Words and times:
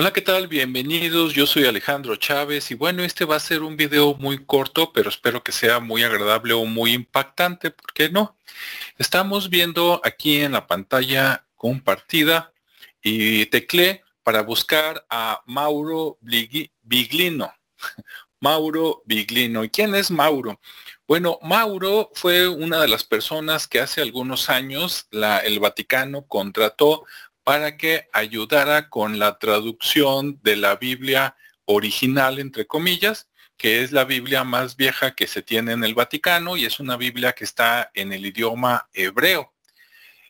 Hola, 0.00 0.12
¿qué 0.12 0.20
tal? 0.20 0.46
Bienvenidos, 0.46 1.34
yo 1.34 1.44
soy 1.44 1.64
Alejandro 1.64 2.14
Chávez 2.14 2.70
y 2.70 2.76
bueno, 2.76 3.02
este 3.02 3.24
va 3.24 3.34
a 3.34 3.40
ser 3.40 3.62
un 3.62 3.76
video 3.76 4.14
muy 4.14 4.46
corto, 4.46 4.92
pero 4.92 5.08
espero 5.08 5.42
que 5.42 5.50
sea 5.50 5.80
muy 5.80 6.04
agradable 6.04 6.52
o 6.52 6.64
muy 6.66 6.92
impactante, 6.92 7.72
¿por 7.72 7.92
qué 7.92 8.08
no? 8.08 8.36
Estamos 8.96 9.50
viendo 9.50 10.00
aquí 10.04 10.36
en 10.36 10.52
la 10.52 10.68
pantalla 10.68 11.44
compartida 11.56 12.52
y 13.02 13.46
teclé 13.46 14.04
para 14.22 14.42
buscar 14.42 15.04
a 15.10 15.42
Mauro 15.46 16.16
Biglino. 16.20 17.52
Mauro 18.40 19.02
Biglino. 19.04 19.64
¿Y 19.64 19.68
quién 19.68 19.96
es 19.96 20.12
Mauro? 20.12 20.60
Bueno, 21.08 21.40
Mauro 21.42 22.12
fue 22.14 22.46
una 22.46 22.80
de 22.80 22.86
las 22.86 23.02
personas 23.02 23.66
que 23.66 23.80
hace 23.80 24.00
algunos 24.00 24.48
años 24.48 25.08
el 25.10 25.58
Vaticano 25.58 26.24
contrató 26.26 27.04
para 27.48 27.78
que 27.78 28.10
ayudara 28.12 28.90
con 28.90 29.18
la 29.18 29.38
traducción 29.38 30.38
de 30.42 30.54
la 30.54 30.76
Biblia 30.76 31.34
original, 31.64 32.40
entre 32.40 32.66
comillas, 32.66 33.30
que 33.56 33.82
es 33.82 33.90
la 33.90 34.04
Biblia 34.04 34.44
más 34.44 34.76
vieja 34.76 35.14
que 35.14 35.26
se 35.26 35.40
tiene 35.40 35.72
en 35.72 35.82
el 35.82 35.94
Vaticano 35.94 36.58
y 36.58 36.66
es 36.66 36.78
una 36.78 36.98
Biblia 36.98 37.32
que 37.32 37.44
está 37.44 37.90
en 37.94 38.12
el 38.12 38.26
idioma 38.26 38.90
hebreo. 38.92 39.54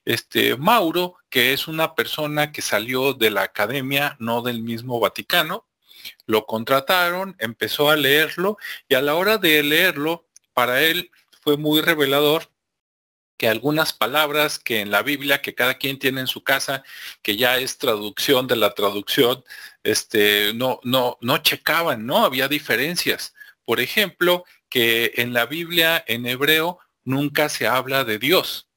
Este 0.04 0.56
Mauro, 0.56 1.16
que 1.28 1.52
es 1.52 1.66
una 1.66 1.96
persona 1.96 2.52
que 2.52 2.62
salió 2.62 3.14
de 3.14 3.30
la 3.30 3.42
academia, 3.42 4.14
no 4.20 4.40
del 4.40 4.62
mismo 4.62 5.00
Vaticano, 5.00 5.66
lo 6.26 6.46
contrataron, 6.46 7.34
empezó 7.40 7.90
a 7.90 7.96
leerlo 7.96 8.58
y 8.88 8.94
a 8.94 9.02
la 9.02 9.16
hora 9.16 9.38
de 9.38 9.60
leerlo, 9.64 10.28
para 10.52 10.82
él 10.82 11.10
fue 11.42 11.56
muy 11.56 11.80
revelador 11.80 12.48
que 13.38 13.48
algunas 13.48 13.92
palabras 13.92 14.58
que 14.58 14.80
en 14.80 14.90
la 14.90 15.02
Biblia, 15.02 15.40
que 15.40 15.54
cada 15.54 15.78
quien 15.78 15.98
tiene 15.98 16.20
en 16.20 16.26
su 16.26 16.42
casa, 16.42 16.84
que 17.22 17.36
ya 17.36 17.56
es 17.58 17.78
traducción 17.78 18.46
de 18.48 18.56
la 18.56 18.74
traducción, 18.74 19.44
este, 19.84 20.52
no, 20.54 20.80
no, 20.82 21.18
no 21.20 21.38
checaban, 21.38 22.04
¿no? 22.04 22.24
Había 22.24 22.48
diferencias. 22.48 23.34
Por 23.64 23.80
ejemplo, 23.80 24.44
que 24.68 25.12
en 25.16 25.32
la 25.32 25.46
Biblia, 25.46 26.04
en 26.06 26.26
hebreo, 26.26 26.80
nunca 27.04 27.48
se 27.48 27.66
habla 27.68 28.04
de 28.04 28.18
Dios. 28.18 28.68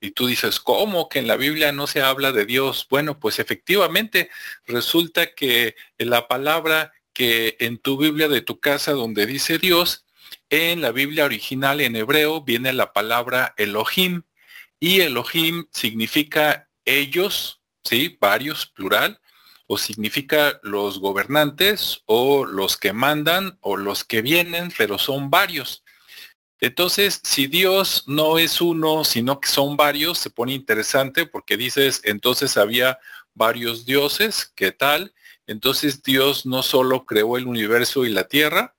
Y 0.00 0.12
tú 0.12 0.26
dices, 0.26 0.58
¿cómo 0.60 1.08
que 1.08 1.18
en 1.18 1.26
la 1.26 1.36
Biblia 1.36 1.72
no 1.72 1.86
se 1.86 2.00
habla 2.00 2.32
de 2.32 2.46
Dios? 2.46 2.86
Bueno, 2.88 3.18
pues 3.20 3.38
efectivamente 3.38 4.30
resulta 4.66 5.34
que 5.34 5.76
la 5.98 6.28
palabra 6.28 6.92
que 7.12 7.56
en 7.60 7.78
tu 7.78 7.98
Biblia 7.98 8.28
de 8.28 8.42
tu 8.42 8.60
casa 8.60 8.92
donde 8.92 9.26
dice 9.26 9.58
Dios 9.58 10.04
en 10.50 10.80
la 10.80 10.92
Biblia 10.92 11.24
original 11.24 11.80
en 11.80 11.96
hebreo 11.96 12.42
viene 12.42 12.72
la 12.72 12.92
palabra 12.92 13.54
Elohim 13.56 14.22
y 14.80 15.00
Elohim 15.00 15.66
significa 15.72 16.68
ellos, 16.84 17.60
¿sí? 17.84 18.16
Varios, 18.20 18.66
plural, 18.66 19.20
o 19.66 19.76
significa 19.76 20.58
los 20.62 20.98
gobernantes 20.98 22.02
o 22.06 22.46
los 22.46 22.76
que 22.76 22.92
mandan 22.92 23.58
o 23.60 23.76
los 23.76 24.04
que 24.04 24.22
vienen, 24.22 24.72
pero 24.76 24.98
son 24.98 25.30
varios. 25.30 25.84
Entonces, 26.60 27.20
si 27.22 27.46
Dios 27.46 28.04
no 28.06 28.38
es 28.38 28.60
uno, 28.60 29.04
sino 29.04 29.40
que 29.40 29.48
son 29.48 29.76
varios, 29.76 30.18
se 30.18 30.30
pone 30.30 30.54
interesante 30.54 31.26
porque 31.26 31.56
dices, 31.56 32.00
entonces 32.04 32.56
había 32.56 32.98
varios 33.34 33.84
dioses, 33.84 34.50
¿qué 34.56 34.72
tal? 34.72 35.14
Entonces 35.46 36.02
Dios 36.02 36.46
no 36.46 36.62
solo 36.62 37.04
creó 37.04 37.36
el 37.36 37.46
universo 37.46 38.04
y 38.04 38.10
la 38.10 38.26
tierra, 38.26 38.74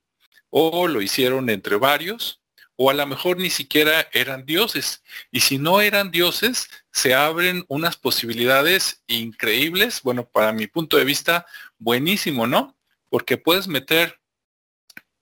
o 0.49 0.87
lo 0.87 1.01
hicieron 1.01 1.49
entre 1.49 1.75
varios, 1.77 2.41
o 2.75 2.89
a 2.89 2.93
lo 2.93 3.05
mejor 3.05 3.37
ni 3.37 3.49
siquiera 3.49 4.07
eran 4.13 4.45
dioses. 4.45 5.03
Y 5.31 5.41
si 5.41 5.57
no 5.57 5.81
eran 5.81 6.11
dioses, 6.11 6.69
se 6.91 7.13
abren 7.13 7.65
unas 7.67 7.97
posibilidades 7.97 9.03
increíbles, 9.07 10.01
bueno, 10.01 10.27
para 10.29 10.53
mi 10.53 10.67
punto 10.67 10.95
de 10.95 11.03
vista, 11.03 11.45
buenísimo, 11.77 12.47
¿no? 12.47 12.77
Porque 13.09 13.37
puedes 13.37 13.67
meter 13.67 14.19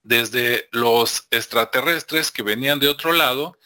desde 0.03 0.69
los 0.71 1.27
extraterrestres 1.31 2.31
que 2.31 2.43
venían 2.43 2.79
de 2.79 2.89
otro 2.89 3.11
lado, 3.11 3.57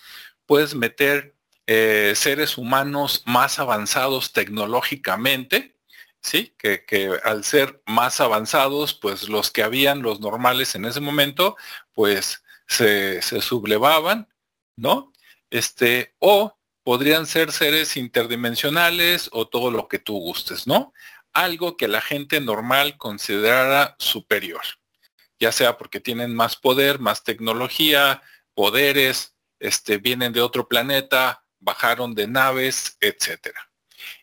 puedes 0.46 0.74
meter 0.74 1.36
eh, 1.68 2.14
seres 2.16 2.58
humanos 2.58 3.24
más 3.26 3.60
avanzados 3.60 4.34
tecnológicamente, 4.34 5.76
¿sí? 6.22 6.54
Que, 6.58 6.86
que, 6.86 7.20
al 7.24 7.44
ser 7.44 7.82
más 7.86 8.22
avanzados, 8.22 8.94
pues 8.94 9.30
los 9.30 9.52
que 9.52 9.64
habían, 9.64 10.02
los 10.02 10.20
normales 10.20 10.76
en 10.76 10.86
ese 10.86 11.00
momento, 11.00 11.58
pues 11.94 12.44
se, 12.68 13.22
se 13.22 13.42
sublevaban, 13.42 14.30
¿no? 14.76 15.12
Este, 15.50 16.16
o 16.20 16.58
podrían 16.84 17.28
ser 17.28 17.52
seres 17.52 17.98
interdimensionales 17.98 19.30
o 19.34 19.48
todo 19.48 19.72
lo 19.72 19.88
que 19.88 20.00
tú 20.00 20.18
gustes, 20.20 20.68
¿no? 20.68 20.94
Algo 21.34 21.78
que 21.78 21.88
la 21.88 22.02
gente 22.02 22.40
normal 22.42 22.98
considerara 22.98 23.96
superior, 24.00 24.62
ya 25.40 25.52
sea 25.52 25.78
porque 25.78 26.00
tienen 26.00 26.36
más 26.36 26.56
poder, 26.56 27.00
más 27.00 27.24
tecnología, 27.24 28.22
poderes, 28.54 29.36
este, 29.60 29.98
vienen 29.98 30.34
de 30.34 30.42
otro 30.42 30.68
planeta, 30.68 31.46
bajaron 31.60 32.16
de 32.16 32.28
naves, 32.28 32.98
etcétera. 33.00 33.72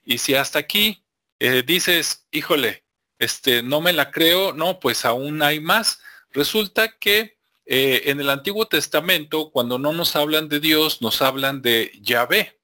Y 0.05 0.19
si 0.19 0.35
hasta 0.35 0.59
aquí 0.59 1.05
eh, 1.41 1.63
dices, 1.65 2.27
híjole, 2.31 2.85
este, 3.19 3.63
no 3.63 3.81
me 3.81 3.93
la 3.93 4.11
creo, 4.11 4.53
no, 4.53 4.79
pues 4.81 5.05
aún 5.05 5.43
hay 5.43 5.61
más. 5.61 6.01
Resulta 6.31 6.97
que 6.99 7.39
eh, 7.67 8.03
en 8.07 8.21
el 8.21 8.31
Antiguo 8.31 8.67
Testamento, 8.67 9.51
cuando 9.51 9.79
no 9.79 9.93
nos 9.93 10.17
hablan 10.17 10.49
de 10.49 10.61
Dios, 10.61 11.03
nos 11.03 11.21
hablan 11.21 11.61
de 11.63 11.93
Yahvé, 12.01 12.59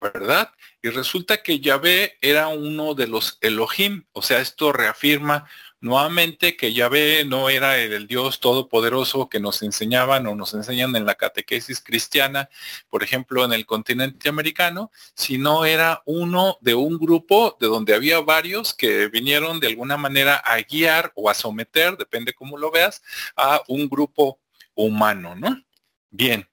¿verdad? 0.00 0.52
Y 0.82 0.90
resulta 0.90 1.42
que 1.42 1.60
Yahvé 1.60 2.18
era 2.20 2.48
uno 2.48 2.94
de 2.94 3.06
los 3.06 3.38
Elohim, 3.40 4.04
o 4.12 4.22
sea, 4.22 4.40
esto 4.40 4.72
reafirma 4.72 5.48
nuevamente 5.80 6.56
que 6.56 6.72
Yahvé 6.72 7.24
no 7.24 7.48
era 7.48 7.78
el, 7.78 8.06
Dios 8.06 8.40
todopoderoso 8.40 9.28
que 9.28 9.40
nos 9.40 9.62
enseñaban 9.62 10.26
o 10.26 10.34
nos 10.34 10.54
enseñan 10.54 10.94
en 10.96 11.06
la 11.06 11.14
catequesis 11.14 11.80
cristiana, 11.80 12.48
por 12.88 13.02
ejemplo, 13.02 13.44
en 13.44 13.52
el 13.52 13.66
continente 13.66 14.28
americano, 14.28 14.90
sino 15.14 15.64
era 15.64 16.02
uno 16.04 16.58
de 16.60 16.74
un 16.74 16.98
grupo 16.98 17.56
de 17.58 17.66
donde 17.66 17.94
había 17.94 18.20
varios 18.20 18.74
que 18.74 19.08
vinieron 19.08 19.60
de 19.60 19.68
alguna 19.68 19.96
manera 19.96 20.36
a 20.36 20.60
guiar 20.60 21.12
o 21.14 21.30
a 21.30 21.34
someter, 21.34 21.96
depende 21.96 22.34
cómo 22.34 22.58
lo 22.58 22.70
veas, 22.70 23.02
a 23.36 23.62
un 23.68 23.88
grupo 23.88 24.38
humano, 24.74 25.34
¿no? 25.34 25.62
Bien, 26.10 26.48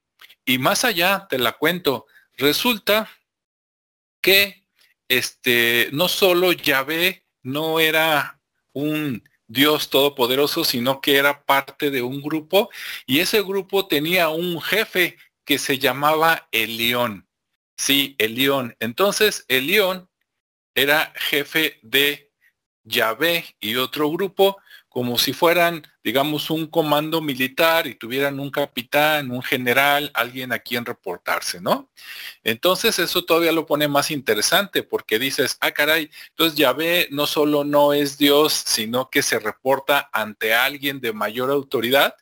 y 0.46 0.58
más 0.58 0.86
allá 0.86 1.28
te 1.30 1.38
la 1.38 1.54
cuento, 1.54 2.06
resulta 2.38 3.10
que 4.22 4.66
este 5.10 5.90
no 5.94 6.08
solo 6.08 6.52
Yahvé 6.52 7.26
no 7.42 7.80
era 7.80 8.38
un 8.78 9.24
Dios 9.48 9.90
todopoderoso, 9.90 10.64
sino 10.64 11.02
que 11.02 11.18
era 11.18 11.44
parte 11.46 11.90
de 11.90 12.02
un 12.02 12.22
grupo 12.22 12.70
y 13.06 13.20
ese 13.20 13.42
grupo 13.42 13.88
tenía 13.88 14.30
un 14.30 14.62
jefe 14.62 15.18
que 15.46 15.58
se 15.58 15.80
llamaba 15.80 16.48
Elión. 16.52 17.28
Sí, 17.78 18.16
Elión. 18.20 18.76
Entonces, 18.80 19.46
Elión 19.48 20.10
era 20.76 21.12
jefe 21.16 21.80
de 21.82 22.32
Yahvé 22.84 23.56
y 23.60 23.76
otro 23.78 24.12
grupo 24.12 24.58
como 24.98 25.20
si 25.20 25.32
fueran, 25.32 25.86
digamos, 26.04 26.50
un 26.50 26.66
comando 26.66 27.22
militar 27.22 27.86
y 27.86 27.94
tuvieran 27.94 28.40
un 28.40 28.50
capitán, 28.50 29.30
un 29.30 29.44
general, 29.44 30.10
alguien 30.16 30.52
a 30.52 30.58
quien 30.58 30.86
reportarse, 30.86 31.62
¿no? 31.62 31.92
Entonces 32.44 32.98
eso 32.98 33.24
todavía 33.24 33.52
lo 33.52 33.68
pone 33.68 33.88
más 33.88 34.10
interesante 34.10 34.82
porque 34.82 35.20
dices, 35.20 35.56
ah, 35.62 35.70
caray, 35.70 36.10
entonces 36.30 36.58
Yahvé 36.58 37.10
no 37.12 37.28
solo 37.28 37.64
no 37.64 37.94
es 37.94 38.18
Dios, 38.18 38.54
sino 38.66 39.12
que 39.12 39.22
se 39.22 39.38
reporta 39.38 40.10
ante 40.12 40.56
alguien 40.56 41.00
de 41.00 41.14
mayor 41.14 41.52
autoridad. 41.52 42.16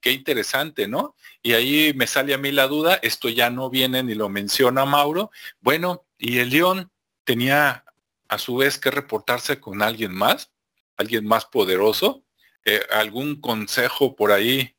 Qué 0.00 0.12
interesante, 0.12 0.88
¿no? 0.88 1.14
Y 1.42 1.52
ahí 1.52 1.92
me 1.94 2.06
sale 2.06 2.32
a 2.32 2.38
mí 2.38 2.50
la 2.50 2.66
duda, 2.66 2.98
esto 3.02 3.28
ya 3.28 3.50
no 3.50 3.68
viene 3.68 4.02
ni 4.02 4.14
lo 4.14 4.30
menciona 4.30 4.86
Mauro. 4.86 5.30
Bueno, 5.60 6.06
y 6.16 6.38
el 6.38 6.48
león 6.48 6.90
tenía 7.24 7.84
a 8.26 8.38
su 8.38 8.56
vez 8.56 8.78
que 8.78 8.90
reportarse 8.90 9.60
con 9.60 9.82
alguien 9.82 10.14
más 10.14 10.50
alguien 10.96 11.26
más 11.26 11.44
poderoso, 11.44 12.21
eh, 12.64 12.80
algún 12.90 13.40
consejo 13.40 14.16
por 14.16 14.32
ahí 14.32 14.76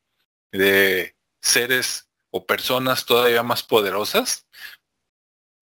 de 0.51 1.15
seres 1.41 2.09
o 2.31 2.45
personas 2.45 3.05
todavía 3.05 3.43
más 3.43 3.63
poderosas, 3.63 4.47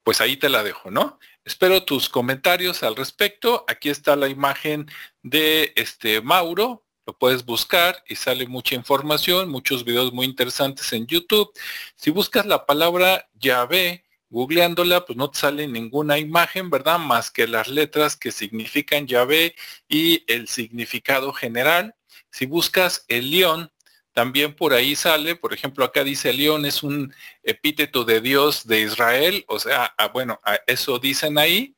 pues 0.03 0.21
ahí 0.21 0.38
te 0.38 0.50
la 0.50 0.63
dejo, 0.63 0.91
¿no? 0.91 1.19
Espero 1.44 1.83
tus 1.85 2.09
comentarios 2.09 2.83
al 2.83 2.95
respecto. 2.95 3.65
Aquí 3.68 3.89
está 3.89 4.15
la 4.15 4.29
imagen 4.29 4.88
de 5.23 5.73
este 5.75 6.21
Mauro. 6.21 6.85
Lo 7.06 7.18
puedes 7.18 7.45
buscar 7.45 8.03
y 8.07 8.15
sale 8.15 8.45
mucha 8.47 8.75
información, 8.75 9.50
muchos 9.50 9.83
videos 9.83 10.13
muy 10.13 10.25
interesantes 10.25 10.94
en 10.94 11.07
YouTube. 11.07 11.51
Si 11.95 12.12
buscas 12.12 12.45
la 12.45 12.65
palabra 12.65 13.27
llave, 13.33 14.06
googleándola, 14.29 15.06
pues 15.06 15.18
no 15.18 15.31
te 15.31 15.39
sale 15.39 15.68
ninguna 15.68 16.19
imagen, 16.19 16.69
¿verdad? 16.69 17.00
Más 17.00 17.31
que 17.31 17.47
las 17.47 17.68
letras 17.68 18.15
que 18.15 18.31
significan 18.31 19.07
llave 19.07 19.56
y 19.88 20.23
el 20.31 20.47
significado 20.47 21.33
general. 21.33 21.95
Si 22.31 22.45
buscas 22.45 23.06
el 23.07 23.30
león, 23.31 23.72
también 24.13 24.56
por 24.56 24.74
ahí 24.74 24.95
sale, 24.95 25.36
por 25.36 25.54
ejemplo, 25.54 25.86
acá 25.86 26.04
dice 26.04 26.33
león 26.33 26.66
es 26.66 26.83
un 26.83 27.13
epíteto 27.44 28.04
de 28.04 28.22
Dios 28.22 28.68
de 28.68 28.81
Israel, 28.81 29.45
o 29.48 29.60
sea, 29.60 29.94
ah, 29.98 30.07
bueno, 30.07 30.42
eso 30.68 31.00
dicen 31.00 31.38
ahí. 31.38 31.75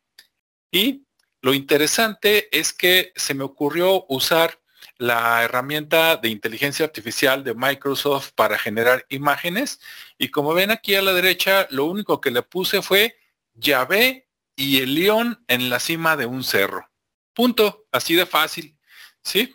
Y 0.71 1.05
Lo 1.41 1.53
interesante 1.53 2.47
es 2.57 2.71
que 2.71 3.11
se 3.17 3.33
me 3.33 3.43
ocurrió 3.43 4.05
usar 4.07 4.61
la 4.97 5.43
herramienta 5.43 6.15
de 6.15 6.29
inteligencia 6.29 6.85
artificial 6.85 7.43
de 7.43 7.53
Microsoft 7.53 8.31
para 8.33 8.57
generar 8.57 9.05
imágenes 9.09 9.81
y 10.17 10.29
como 10.29 10.53
ven 10.53 10.71
aquí 10.71 10.95
a 10.95 11.01
la 11.01 11.13
derecha 11.13 11.67
lo 11.69 11.85
único 11.85 12.21
que 12.21 12.31
le 12.31 12.43
puse 12.43 12.81
fue 12.81 13.17
Yahvé 13.55 14.29
y 14.55 14.81
el 14.81 14.95
león 14.95 15.43
en 15.47 15.69
la 15.69 15.79
cima 15.79 16.15
de 16.15 16.25
un 16.25 16.43
cerro. 16.43 16.89
Punto, 17.33 17.87
así 17.91 18.15
de 18.15 18.25
fácil, 18.25 18.77
¿sí? 19.21 19.53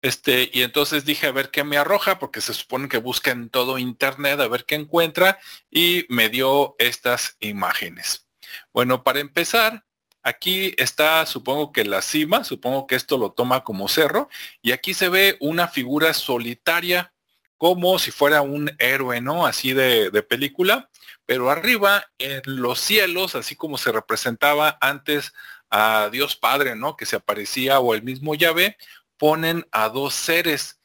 Este, 0.00 0.50
y 0.52 0.62
entonces 0.62 1.04
dije 1.04 1.26
a 1.26 1.32
ver 1.32 1.50
qué 1.50 1.64
me 1.64 1.76
arroja, 1.76 2.18
porque 2.18 2.40
se 2.40 2.54
supone 2.54 2.88
que 2.88 2.98
busca 2.98 3.32
en 3.32 3.50
todo 3.50 3.78
internet 3.78 4.38
a 4.40 4.48
ver 4.48 4.64
qué 4.64 4.76
encuentra, 4.76 5.38
y 5.70 6.06
me 6.08 6.28
dio 6.28 6.76
estas 6.78 7.36
imágenes. 7.40 8.28
Bueno, 8.72 9.02
para 9.02 9.20
empezar, 9.20 9.84
aquí 10.22 10.74
está, 10.78 11.26
supongo 11.26 11.72
que 11.72 11.84
la 11.84 12.02
cima, 12.02 12.44
supongo 12.44 12.86
que 12.86 12.94
esto 12.94 13.18
lo 13.18 13.32
toma 13.32 13.64
como 13.64 13.88
cerro, 13.88 14.28
y 14.62 14.72
aquí 14.72 14.94
se 14.94 15.08
ve 15.08 15.36
una 15.40 15.66
figura 15.66 16.14
solitaria, 16.14 17.12
como 17.56 17.98
si 17.98 18.12
fuera 18.12 18.40
un 18.40 18.70
héroe, 18.78 19.20
¿no? 19.20 19.44
Así 19.44 19.72
de, 19.72 20.10
de 20.10 20.22
película, 20.22 20.90
pero 21.26 21.50
arriba 21.50 22.06
en 22.18 22.42
los 22.44 22.78
cielos, 22.78 23.34
así 23.34 23.56
como 23.56 23.78
se 23.78 23.90
representaba 23.90 24.78
antes 24.80 25.32
a 25.70 26.08
Dios 26.10 26.36
Padre, 26.36 26.76
¿no? 26.76 26.96
Que 26.96 27.04
se 27.04 27.16
aparecía 27.16 27.80
o 27.80 27.94
el 27.94 28.02
mismo 28.02 28.36
llave, 28.36 28.76
ponen 29.18 29.66
a 29.72 29.88
dos 29.88 30.14
seres, 30.14 30.80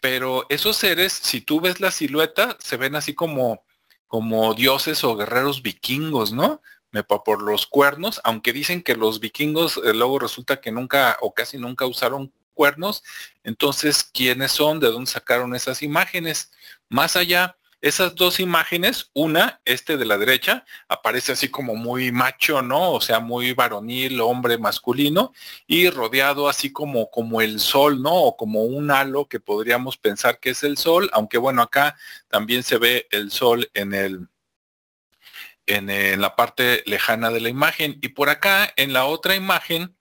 pero 0.00 0.46
esos 0.48 0.76
seres, 0.76 1.12
si 1.12 1.40
tú 1.40 1.60
ves 1.60 1.80
la 1.80 1.90
silueta, 1.90 2.56
se 2.60 2.76
ven 2.76 2.94
así 2.94 3.14
como, 3.14 3.64
como 4.06 4.54
dioses 4.54 5.02
o 5.04 5.16
guerreros 5.16 5.62
vikingos, 5.62 6.32
¿no? 6.32 6.62
Me, 6.90 7.02
por 7.02 7.42
los 7.42 7.66
cuernos, 7.66 8.20
aunque 8.24 8.52
dicen 8.52 8.82
que 8.82 8.96
los 8.96 9.20
vikingos 9.20 9.78
eh, 9.84 9.92
luego 9.92 10.18
resulta 10.18 10.60
que 10.60 10.72
nunca 10.72 11.18
o 11.20 11.34
casi 11.34 11.58
nunca 11.58 11.84
usaron 11.84 12.32
cuernos, 12.54 13.04
entonces, 13.44 14.02
¿quiénes 14.02 14.52
son? 14.52 14.80
¿De 14.80 14.90
dónde 14.90 15.10
sacaron 15.10 15.54
esas 15.54 15.82
imágenes? 15.82 16.50
Más 16.88 17.14
allá, 17.14 17.56
esas 17.80 18.14
dos 18.14 18.40
imágenes, 18.40 19.10
una, 19.14 19.60
este 19.64 19.96
de 19.96 20.04
la 20.04 20.18
derecha, 20.18 20.64
aparece 20.88 21.32
así 21.32 21.48
como 21.48 21.76
muy 21.76 22.10
macho, 22.12 22.62
¿no? 22.62 22.92
O 22.92 23.00
sea, 23.00 23.20
muy 23.20 23.52
varonil, 23.52 24.20
hombre 24.20 24.58
masculino, 24.58 25.32
y 25.66 25.88
rodeado 25.90 26.48
así 26.48 26.72
como, 26.72 27.10
como 27.10 27.40
el 27.40 27.60
sol, 27.60 28.02
¿no? 28.02 28.14
O 28.14 28.36
como 28.36 28.64
un 28.64 28.90
halo 28.90 29.28
que 29.28 29.40
podríamos 29.40 29.96
pensar 29.96 30.40
que 30.40 30.50
es 30.50 30.64
el 30.64 30.76
sol, 30.76 31.08
aunque 31.12 31.38
bueno, 31.38 31.62
acá 31.62 31.96
también 32.28 32.62
se 32.62 32.78
ve 32.78 33.06
el 33.10 33.30
sol 33.30 33.70
en 33.74 33.94
el, 33.94 34.28
en, 35.66 35.90
en 35.90 36.20
la 36.20 36.34
parte 36.36 36.82
lejana 36.86 37.30
de 37.30 37.40
la 37.40 37.48
imagen. 37.48 37.98
Y 38.02 38.08
por 38.08 38.28
acá, 38.28 38.72
en 38.76 38.92
la 38.92 39.06
otra 39.06 39.36
imagen, 39.36 39.96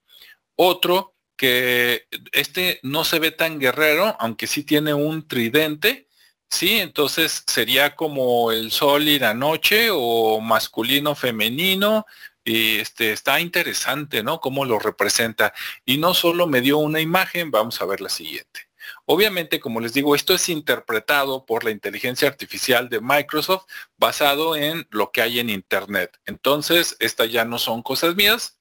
otro 0.55 1.15
que 1.37 2.07
este 2.31 2.79
no 2.81 3.05
se 3.05 3.19
ve 3.19 3.31
tan 3.31 3.59
guerrero, 3.59 4.15
aunque 4.19 4.47
sí 4.47 4.63
tiene 4.63 4.95
un 4.95 5.27
tridente, 5.27 6.06
Sí, 6.49 6.79
entonces 6.79 7.43
sería 7.45 7.95
como 7.95 8.51
el 8.51 8.71
sol 8.71 9.07
y 9.07 9.19
la 9.19 9.33
noche 9.33 9.89
o 9.91 10.39
masculino 10.39 11.13
femenino 11.13 12.05
y 12.43 12.77
este 12.79 13.11
está 13.11 13.39
interesante, 13.41 14.23
¿no? 14.23 14.39
Cómo 14.39 14.63
lo 14.63 14.79
representa. 14.79 15.53
Y 15.85 15.97
no 15.97 16.13
solo 16.13 16.47
me 16.47 16.61
dio 16.61 16.77
una 16.77 17.01
imagen, 17.01 17.51
vamos 17.51 17.81
a 17.81 17.85
ver 17.85 17.99
la 17.99 18.09
siguiente. 18.09 18.69
Obviamente, 19.05 19.59
como 19.59 19.81
les 19.81 19.93
digo, 19.93 20.15
esto 20.15 20.33
es 20.33 20.47
interpretado 20.47 21.45
por 21.45 21.65
la 21.65 21.71
inteligencia 21.71 22.27
artificial 22.29 22.87
de 22.89 23.01
Microsoft 23.01 23.65
basado 23.97 24.55
en 24.55 24.87
lo 24.91 25.11
que 25.11 25.21
hay 25.21 25.39
en 25.39 25.49
Internet. 25.49 26.17
Entonces, 26.25 26.95
estas 26.99 27.29
ya 27.31 27.43
no 27.43 27.59
son 27.59 27.83
cosas 27.83 28.15
mías, 28.15 28.59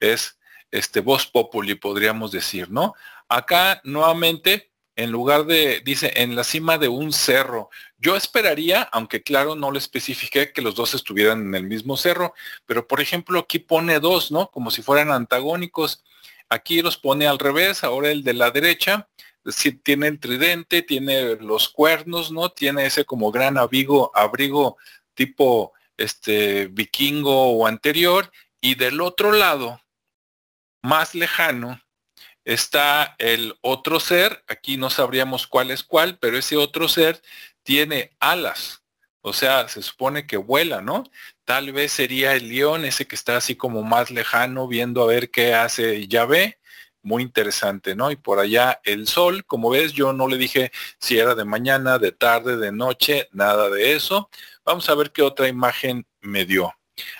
es 0.00 0.38
este 0.70 1.00
voz 1.00 1.26
populi, 1.26 1.74
podríamos 1.74 2.32
decir, 2.32 2.70
¿no? 2.70 2.94
Acá 3.28 3.80
nuevamente 3.84 4.72
en 4.96 5.10
lugar 5.10 5.44
de, 5.44 5.82
dice, 5.84 6.12
en 6.16 6.34
la 6.34 6.42
cima 6.42 6.78
de 6.78 6.88
un 6.88 7.12
cerro. 7.12 7.70
Yo 7.98 8.16
esperaría, 8.16 8.82
aunque 8.92 9.22
claro, 9.22 9.54
no 9.54 9.70
le 9.70 9.78
especifiqué 9.78 10.52
que 10.52 10.62
los 10.62 10.74
dos 10.74 10.94
estuvieran 10.94 11.42
en 11.46 11.54
el 11.54 11.64
mismo 11.64 11.96
cerro, 11.98 12.34
pero 12.64 12.88
por 12.88 13.00
ejemplo 13.00 13.38
aquí 13.38 13.58
pone 13.58 14.00
dos, 14.00 14.32
¿no? 14.32 14.50
Como 14.50 14.70
si 14.70 14.82
fueran 14.82 15.12
antagónicos. 15.12 16.02
Aquí 16.48 16.80
los 16.80 16.96
pone 16.96 17.26
al 17.26 17.38
revés, 17.38 17.84
ahora 17.84 18.10
el 18.10 18.24
de 18.24 18.32
la 18.32 18.50
derecha, 18.50 19.08
tiene 19.82 20.08
el 20.08 20.18
tridente, 20.18 20.82
tiene 20.82 21.36
los 21.36 21.68
cuernos, 21.68 22.32
¿no? 22.32 22.50
Tiene 22.50 22.86
ese 22.86 23.04
como 23.04 23.30
gran 23.30 23.58
abrigo, 23.58 24.10
abrigo 24.14 24.76
tipo 25.14 25.72
este 25.96 26.66
vikingo 26.66 27.52
o 27.52 27.66
anterior, 27.66 28.30
y 28.60 28.74
del 28.76 29.00
otro 29.00 29.32
lado, 29.32 29.80
más 30.82 31.14
lejano, 31.14 31.80
está 32.46 33.16
el 33.18 33.58
otro 33.60 34.00
ser, 34.00 34.42
aquí 34.46 34.78
no 34.78 34.88
sabríamos 34.88 35.46
cuál 35.46 35.70
es 35.70 35.82
cuál, 35.82 36.16
pero 36.18 36.38
ese 36.38 36.56
otro 36.56 36.88
ser 36.88 37.20
tiene 37.64 38.12
alas, 38.20 38.82
o 39.20 39.32
sea, 39.32 39.68
se 39.68 39.82
supone 39.82 40.26
que 40.28 40.36
vuela, 40.36 40.80
¿no? 40.80 41.02
Tal 41.44 41.72
vez 41.72 41.90
sería 41.90 42.34
el 42.34 42.48
león, 42.48 42.84
ese 42.84 43.06
que 43.06 43.16
está 43.16 43.36
así 43.36 43.56
como 43.56 43.82
más 43.82 44.12
lejano, 44.12 44.68
viendo 44.68 45.02
a 45.02 45.06
ver 45.06 45.30
qué 45.30 45.54
hace 45.54 46.06
Yahvé, 46.06 46.60
muy 47.02 47.24
interesante, 47.24 47.96
¿no? 47.96 48.12
Y 48.12 48.16
por 48.16 48.38
allá 48.38 48.80
el 48.84 49.08
sol, 49.08 49.44
como 49.44 49.70
ves, 49.70 49.92
yo 49.92 50.12
no 50.12 50.28
le 50.28 50.38
dije 50.38 50.70
si 51.00 51.18
era 51.18 51.34
de 51.34 51.44
mañana, 51.44 51.98
de 51.98 52.12
tarde, 52.12 52.56
de 52.56 52.70
noche, 52.70 53.28
nada 53.32 53.68
de 53.70 53.94
eso. 53.94 54.30
Vamos 54.64 54.88
a 54.88 54.94
ver 54.94 55.10
qué 55.10 55.22
otra 55.22 55.48
imagen 55.48 56.06
me 56.20 56.44
dio. 56.44 56.72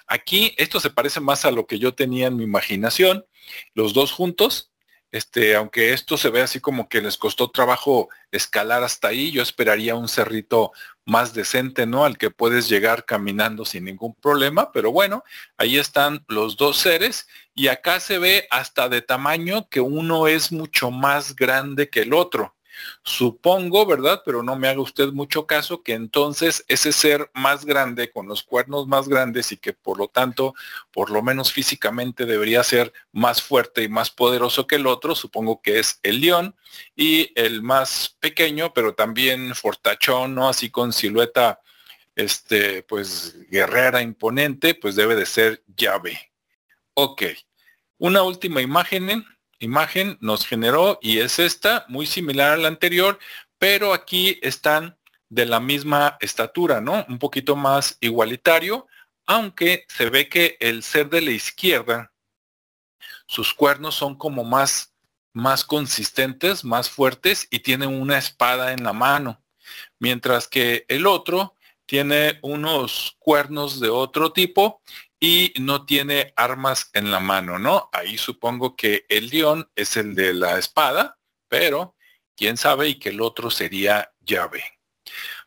Aquí 0.06 0.54
esto 0.56 0.78
se 0.80 0.90
parece 0.90 1.20
más 1.20 1.44
a 1.44 1.50
lo 1.50 1.66
que 1.66 1.78
yo 1.78 1.94
tenía 1.94 2.28
en 2.28 2.36
mi 2.36 2.44
imaginación. 2.44 3.26
Los 3.74 3.94
dos 3.94 4.12
juntos, 4.12 4.72
este, 5.16 5.54
aunque 5.56 5.92
esto 5.92 6.16
se 6.16 6.30
ve 6.30 6.42
así 6.42 6.60
como 6.60 6.88
que 6.88 7.00
les 7.00 7.16
costó 7.16 7.50
trabajo 7.50 8.08
escalar 8.30 8.82
hasta 8.82 9.08
ahí, 9.08 9.30
yo 9.30 9.42
esperaría 9.42 9.94
un 9.94 10.08
cerrito 10.08 10.72
más 11.06 11.32
decente, 11.32 11.86
¿no? 11.86 12.04
Al 12.04 12.18
que 12.18 12.30
puedes 12.30 12.68
llegar 12.68 13.04
caminando 13.04 13.64
sin 13.64 13.84
ningún 13.84 14.14
problema, 14.14 14.72
pero 14.72 14.92
bueno, 14.92 15.24
ahí 15.56 15.78
están 15.78 16.24
los 16.28 16.56
dos 16.56 16.78
seres 16.78 17.28
y 17.54 17.68
acá 17.68 18.00
se 18.00 18.18
ve 18.18 18.46
hasta 18.50 18.88
de 18.88 19.02
tamaño 19.02 19.68
que 19.70 19.80
uno 19.80 20.26
es 20.26 20.52
mucho 20.52 20.90
más 20.90 21.36
grande 21.36 21.88
que 21.88 22.00
el 22.00 22.12
otro. 22.12 22.55
Supongo, 23.02 23.86
¿verdad? 23.86 24.22
Pero 24.24 24.42
no 24.42 24.56
me 24.56 24.68
haga 24.68 24.80
usted 24.80 25.08
mucho 25.08 25.46
caso 25.46 25.82
que 25.82 25.94
entonces 25.94 26.64
ese 26.68 26.92
ser 26.92 27.30
más 27.34 27.64
grande, 27.64 28.10
con 28.10 28.26
los 28.26 28.42
cuernos 28.42 28.86
más 28.86 29.08
grandes 29.08 29.52
y 29.52 29.56
que 29.56 29.72
por 29.72 29.98
lo 29.98 30.08
tanto, 30.08 30.54
por 30.92 31.10
lo 31.10 31.22
menos 31.22 31.52
físicamente 31.52 32.26
debería 32.26 32.62
ser 32.62 32.92
más 33.12 33.42
fuerte 33.42 33.82
y 33.82 33.88
más 33.88 34.10
poderoso 34.10 34.66
que 34.66 34.76
el 34.76 34.86
otro, 34.86 35.14
supongo 35.14 35.62
que 35.62 35.78
es 35.78 36.00
el 36.02 36.20
león, 36.20 36.54
y 36.94 37.32
el 37.34 37.62
más 37.62 38.16
pequeño, 38.20 38.72
pero 38.74 38.94
también 38.94 39.54
fortachón, 39.54 40.34
¿no? 40.34 40.48
Así 40.48 40.70
con 40.70 40.92
silueta, 40.92 41.60
este, 42.14 42.82
pues 42.82 43.36
guerrera 43.50 44.02
imponente, 44.02 44.74
pues 44.74 44.96
debe 44.96 45.14
de 45.14 45.26
ser 45.26 45.62
llave. 45.76 46.32
Ok. 46.94 47.22
Una 47.98 48.22
última 48.22 48.60
imagen 48.60 49.24
imagen 49.58 50.18
nos 50.20 50.46
generó 50.46 50.98
y 51.02 51.18
es 51.18 51.38
esta, 51.38 51.84
muy 51.88 52.06
similar 52.06 52.52
a 52.52 52.56
la 52.56 52.68
anterior, 52.68 53.18
pero 53.58 53.92
aquí 53.92 54.38
están 54.42 54.96
de 55.28 55.46
la 55.46 55.60
misma 55.60 56.16
estatura, 56.20 56.80
¿no? 56.80 57.04
Un 57.08 57.18
poquito 57.18 57.56
más 57.56 57.98
igualitario, 58.00 58.86
aunque 59.26 59.84
se 59.88 60.08
ve 60.08 60.28
que 60.28 60.56
el 60.60 60.82
ser 60.82 61.10
de 61.10 61.20
la 61.20 61.32
izquierda, 61.32 62.12
sus 63.26 63.52
cuernos 63.52 63.94
son 63.94 64.16
como 64.16 64.44
más, 64.44 64.94
más 65.32 65.64
consistentes, 65.64 66.64
más 66.64 66.88
fuertes 66.88 67.48
y 67.50 67.60
tiene 67.60 67.86
una 67.86 68.18
espada 68.18 68.72
en 68.72 68.84
la 68.84 68.92
mano, 68.92 69.42
mientras 69.98 70.46
que 70.46 70.84
el 70.88 71.06
otro 71.06 71.54
tiene 71.86 72.38
unos 72.42 73.16
cuernos 73.18 73.80
de 73.80 73.88
otro 73.88 74.32
tipo 74.32 74.80
y 75.18 75.54
no 75.58 75.86
tiene 75.86 76.32
armas 76.36 76.90
en 76.92 77.10
la 77.10 77.20
mano, 77.20 77.58
¿no? 77.58 77.88
Ahí 77.92 78.18
supongo 78.18 78.76
que 78.76 79.06
el 79.08 79.28
león 79.28 79.70
es 79.74 79.96
el 79.96 80.14
de 80.14 80.34
la 80.34 80.58
espada, 80.58 81.18
pero 81.48 81.96
quién 82.36 82.56
sabe 82.56 82.88
y 82.88 82.98
que 82.98 83.08
el 83.10 83.20
otro 83.20 83.50
sería 83.50 84.12
llave. 84.20 84.62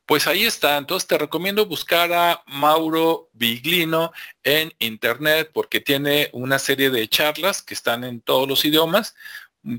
Pues 0.05 0.25
ahí 0.25 0.43
está, 0.43 0.77
entonces 0.77 1.07
te 1.07 1.19
recomiendo 1.19 1.67
buscar 1.67 2.11
a 2.13 2.43
Mauro 2.47 3.29
Biglino 3.33 4.11
en 4.43 4.73
internet 4.79 5.51
porque 5.53 5.81
tiene 5.81 6.29
una 6.33 6.57
serie 6.57 6.89
de 6.89 7.07
charlas 7.07 7.61
que 7.61 7.75
están 7.75 8.03
en 8.03 8.19
todos 8.21 8.47
los 8.47 8.65
idiomas 8.65 9.13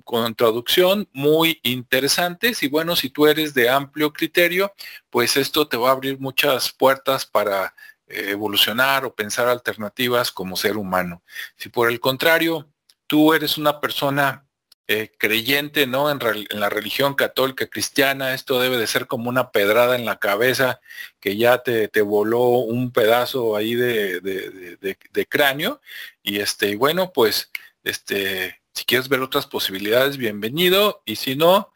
con 0.04 0.34
traducción 0.34 1.08
muy 1.12 1.58
interesantes 1.64 2.62
y 2.62 2.68
bueno, 2.68 2.94
si 2.94 3.10
tú 3.10 3.26
eres 3.26 3.54
de 3.54 3.70
amplio 3.70 4.12
criterio, 4.12 4.72
pues 5.08 5.36
esto 5.36 5.66
te 5.66 5.76
va 5.76 5.88
a 5.88 5.92
abrir 5.92 6.20
muchas 6.20 6.70
puertas 6.70 7.26
para 7.26 7.74
evolucionar 8.10 9.04
o 9.04 9.14
pensar 9.14 9.48
alternativas 9.48 10.30
como 10.30 10.56
ser 10.56 10.76
humano. 10.76 11.22
Si 11.56 11.68
por 11.68 11.90
el 11.90 12.00
contrario, 12.00 12.68
tú 13.06 13.34
eres 13.34 13.58
una 13.58 13.80
persona 13.80 14.46
eh, 14.92 15.12
creyente, 15.18 15.86
¿no? 15.86 16.10
En, 16.10 16.18
la 16.50 16.68
religión 16.68 17.14
católica 17.14 17.68
cristiana, 17.68 18.34
esto 18.34 18.58
debe 18.60 18.76
de 18.76 18.88
ser 18.88 19.06
como 19.06 19.28
una 19.28 19.52
pedrada 19.52 19.94
en 19.94 20.04
la 20.04 20.18
cabeza 20.18 20.80
que 21.20 21.36
ya 21.36 21.58
te, 21.62 21.86
te 21.86 22.02
voló 22.02 22.40
un 22.40 22.92
pedazo 22.92 23.54
ahí 23.54 23.76
de, 23.76 24.20
de, 24.20 25.26
cráneo. 25.26 25.80
Y 26.24 26.40
este, 26.40 26.74
bueno, 26.76 27.12
pues 27.12 27.50
Este, 27.84 28.60
si 28.74 28.84
quieres 28.84 29.08
ver 29.08 29.20
otras 29.20 29.46
posibilidades, 29.46 30.16
bienvenido. 30.16 31.02
Y 31.04 31.16
si 31.16 31.36
no, 31.36 31.72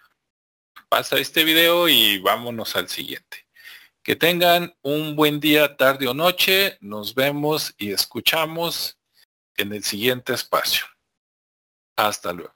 pasa 0.88 1.16
este 1.18 1.44
video 1.44 1.88
y 1.88 2.18
vámonos 2.18 2.76
al 2.76 2.88
siguiente. 2.88 3.43
Que 4.04 4.16
tengan 4.16 4.76
un 4.82 5.16
buen 5.16 5.40
día, 5.40 5.78
tarde 5.78 6.06
o 6.06 6.12
noche. 6.12 6.76
Nos 6.82 7.14
vemos 7.14 7.74
y 7.78 7.90
escuchamos 7.90 8.98
en 9.56 9.72
el 9.72 9.82
siguiente 9.82 10.34
espacio. 10.34 10.84
Hasta 11.96 12.34
luego. 12.34 12.54